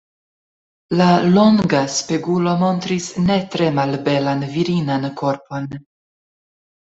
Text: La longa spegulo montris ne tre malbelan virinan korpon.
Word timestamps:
La 1.01 1.05
longa 1.35 1.81
spegulo 1.95 2.53
montris 2.61 3.09
ne 3.27 3.37
tre 3.57 3.69
malbelan 3.81 4.43
virinan 4.55 5.07
korpon. 5.21 5.69